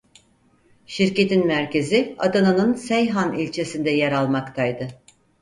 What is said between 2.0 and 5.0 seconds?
Adana'nın Seyhan ilçesinde yer almaktaydı.